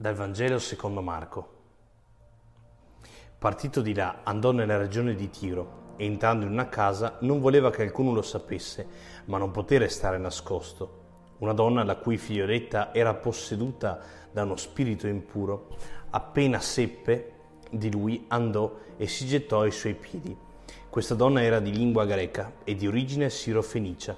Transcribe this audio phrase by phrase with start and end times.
[0.00, 1.48] Dal Vangelo secondo Marco.
[3.38, 7.68] Partito di là, andò nella regione di Tiro e entrando in una casa non voleva
[7.68, 8.86] che alcuno lo sapesse,
[9.26, 11.34] ma non poté restare nascosto.
[11.40, 14.00] Una donna la cui figlioletta era posseduta
[14.32, 15.68] da uno spirito impuro,
[16.08, 17.32] appena seppe
[17.70, 20.34] di lui andò e si gettò ai suoi piedi.
[20.88, 24.16] Questa donna era di lingua greca e di origine sirofenicia.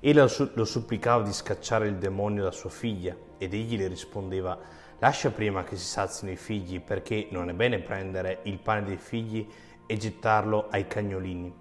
[0.00, 5.30] Ella lo supplicava di scacciare il demonio da sua figlia ed egli le rispondeva Lascia
[5.30, 9.46] prima che si sazino i figli, perché non è bene prendere il pane dei figli
[9.84, 11.54] e gettarlo ai cagnolini.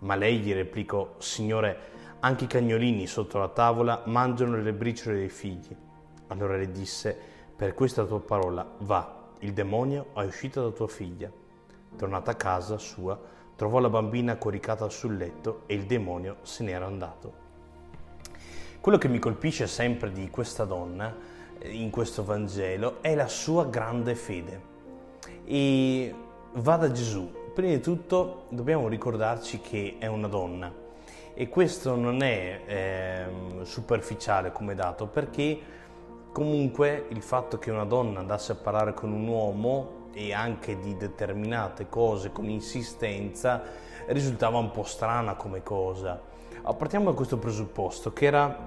[0.00, 1.78] Ma lei gli replicò, Signore,
[2.20, 5.76] anche i cagnolini sotto la tavola mangiano le briciole dei figli.
[6.28, 7.14] Allora le disse,
[7.54, 11.30] per questa tua parola, va, il demonio è uscito da tua figlia.
[11.94, 13.20] Tornata a casa sua,
[13.54, 17.46] trovò la bambina coricata sul letto e il demonio se n'era andato.
[18.80, 24.14] Quello che mi colpisce sempre di questa donna in questo Vangelo è la sua grande
[24.14, 24.60] fede.
[25.44, 26.14] E
[26.54, 27.30] va da Gesù.
[27.54, 30.72] Prima di tutto dobbiamo ricordarci che è una donna
[31.34, 35.58] e questo non è eh, superficiale come dato perché
[36.32, 40.96] comunque il fatto che una donna andasse a parlare con un uomo e anche di
[40.96, 43.62] determinate cose con insistenza
[44.06, 46.20] risultava un po' strana come cosa.
[46.76, 48.58] Partiamo da questo presupposto che era,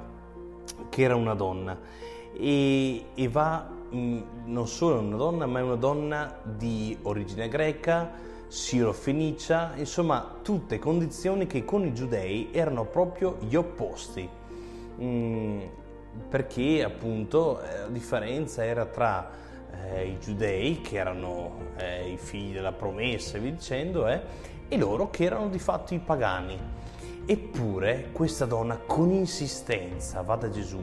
[0.89, 1.77] che era una donna
[2.33, 7.47] e, e va mh, mm, non solo una donna, ma è una donna di origine
[7.47, 8.11] greca,
[8.47, 14.27] siro-fenicia, insomma tutte condizioni che con i giudei erano proprio gli opposti,
[15.01, 15.61] mm,
[16.29, 19.29] perché appunto eh, la differenza era tra
[19.93, 24.21] eh, i giudei, che erano eh, i figli della promessa e dicendo, eh,
[24.67, 26.57] e loro che erano di fatto i pagani.
[27.25, 30.81] Eppure questa donna con insistenza va da Gesù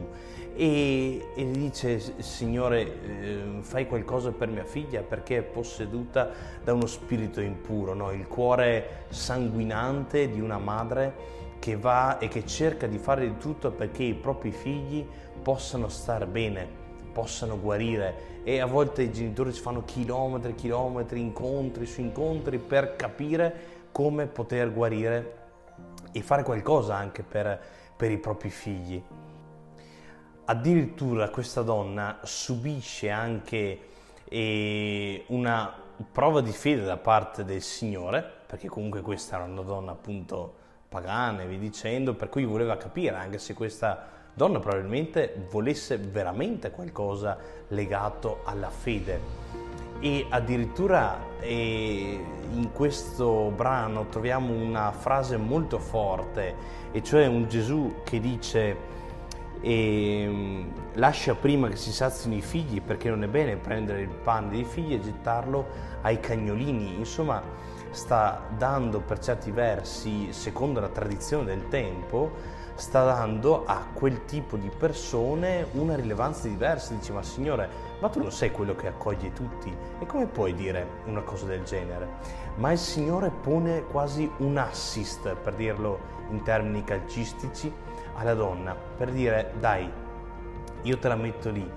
[0.55, 6.29] e, e dice Signore eh, fai qualcosa per mia figlia perché è posseduta
[6.63, 8.11] da uno spirito impuro, no?
[8.11, 13.71] il cuore sanguinante di una madre che va e che cerca di fare di tutto
[13.71, 15.05] perché i propri figli
[15.43, 16.67] possano star bene,
[17.11, 22.59] possano guarire e a volte i genitori si fanno chilometri e chilometri, incontri su incontri
[22.59, 25.38] per capire come poter guarire
[26.11, 27.59] e fare qualcosa anche per,
[27.95, 29.01] per i propri figli.
[30.45, 33.79] Addirittura questa donna subisce anche
[34.25, 35.73] eh, una
[36.11, 40.55] prova di fede da parte del Signore, perché comunque questa era una donna appunto
[40.89, 46.71] pagana e via dicendo, per cui voleva capire anche se questa donna probabilmente volesse veramente
[46.71, 47.37] qualcosa
[47.67, 49.58] legato alla fede.
[49.99, 56.55] E addirittura eh, in questo brano troviamo una frase molto forte,
[56.91, 58.97] e cioè un Gesù che dice
[59.61, 64.09] e mm, lascia prima che si sazino i figli perché non è bene prendere il
[64.09, 65.67] pane dei figli e gettarlo
[66.01, 66.95] ai cagnolini.
[66.97, 67.41] Insomma,
[67.89, 72.31] sta dando per certi versi, secondo la tradizione del tempo,
[72.79, 76.93] sta dando a quel tipo di persone una rilevanza diversa.
[76.93, 77.69] Dice, ma Signore,
[77.99, 79.75] ma tu non sei quello che accoglie tutti?
[79.99, 82.07] E come puoi dire una cosa del genere?
[82.55, 87.71] Ma il Signore pone quasi un assist, per dirlo in termini calcistici,
[88.15, 89.89] alla donna per dire dai,
[90.81, 91.69] io te la metto lì,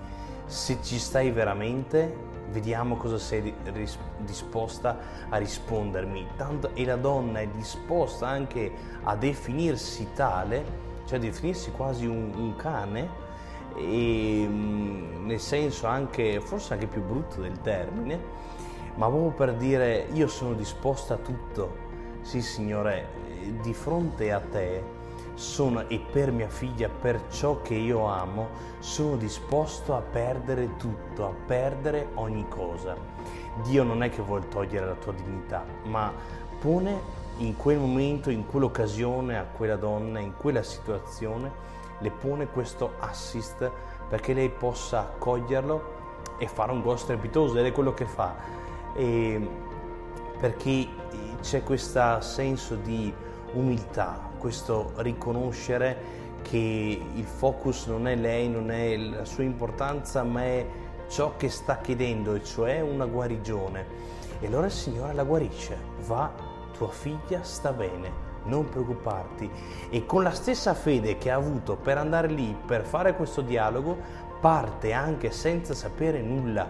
[0.45, 4.97] se ci stai veramente, vediamo cosa sei ris- disposta
[5.29, 6.27] a rispondermi.
[6.37, 8.71] Tanto, e la donna è disposta anche
[9.03, 13.21] a definirsi tale, cioè definirsi quasi un, un cane,
[13.75, 18.19] e, mm, nel senso anche, forse anche più brutto del termine,
[18.95, 21.91] ma proprio per dire io sono disposta a tutto.
[22.21, 23.07] Sì, Signore,
[23.61, 25.01] di fronte a te
[25.33, 31.25] sono, e per mia figlia, per ciò che io amo, sono disposto a perdere tutto,
[31.25, 32.95] a perdere ogni cosa.
[33.63, 36.11] Dio non è che vuole togliere la tua dignità, ma
[36.59, 41.51] pone in quel momento, in quell'occasione, a quella donna, in quella situazione,
[41.99, 43.71] le pone questo assist
[44.09, 46.01] perché lei possa accoglierlo
[46.37, 48.35] e fare un gol strepitoso ed è quello che fa.
[48.95, 49.49] E
[50.39, 50.87] perché
[51.41, 53.13] c'è questo senso di
[53.53, 60.43] umiltà, questo riconoscere che il focus non è lei, non è la sua importanza, ma
[60.43, 60.65] è
[61.07, 63.85] ciò che sta chiedendo, e cioè una guarigione.
[64.39, 66.31] E allora il Signore la guarisce, va,
[66.75, 68.11] tua figlia sta bene,
[68.45, 69.49] non preoccuparti.
[69.89, 73.97] E con la stessa fede che ha avuto per andare lì, per fare questo dialogo,
[74.41, 76.69] parte anche senza sapere nulla.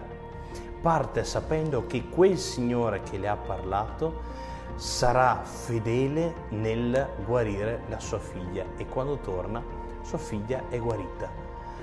[0.80, 4.32] Parte sapendo che quel Signore che le ha parlato
[4.76, 9.62] sarà fedele nel guarire la sua figlia e quando torna
[10.02, 11.28] sua figlia è guarita.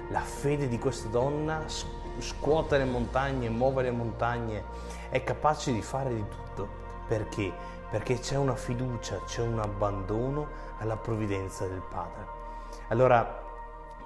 [0.09, 1.63] La fede di questa donna
[2.19, 4.63] scuote le montagne, muove le montagne,
[5.09, 6.67] è capace di fare di tutto.
[7.07, 7.51] Perché?
[7.91, 10.47] Perché c'è una fiducia, c'è un abbandono
[10.77, 12.25] alla provvidenza del Padre.
[12.87, 13.43] Allora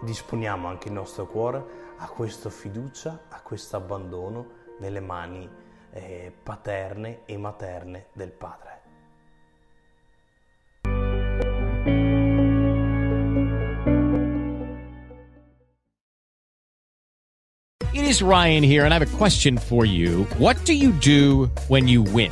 [0.01, 1.63] disponiamo anche il nostro cuore
[1.97, 5.47] a questa fiducia, a questo abbandono nelle mani
[5.91, 8.73] eh, paterne e materne del Padre.
[17.93, 20.25] It is Ryan here, and I have a question for you.
[20.37, 22.31] What do you do when you win?